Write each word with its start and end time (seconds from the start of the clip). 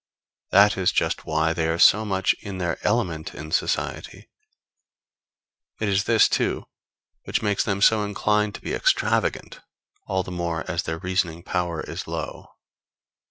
That 0.49 0.77
is 0.79 0.91
just 0.91 1.25
why 1.27 1.53
they 1.53 1.67
are 1.67 1.77
so 1.77 2.05
much 2.05 2.33
in 2.41 2.57
their 2.57 2.79
element 2.83 3.35
in 3.35 3.51
society. 3.51 4.31
It 5.79 5.87
is 5.87 6.05
this, 6.05 6.27
too, 6.27 6.65
which 7.25 7.43
makes 7.43 7.63
them 7.63 7.83
so 7.83 8.03
inclined 8.03 8.55
to 8.55 8.61
be 8.61 8.73
extravagant, 8.73 9.59
all 10.07 10.23
the 10.23 10.31
more 10.31 10.65
as 10.67 10.81
their 10.81 10.97
reasoning 10.97 11.43
power 11.43 11.81
is 11.81 12.07
low. 12.07 12.47